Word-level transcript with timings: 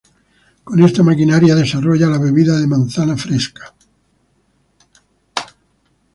Con 0.67 0.77
esta 0.87 1.03
maquinaria, 1.03 1.53
desarrolla 1.53 2.07
la 2.09 2.17
bebida 2.17 2.59
de 2.59 2.65
manzana 2.65 3.15
fresca. 3.15 3.75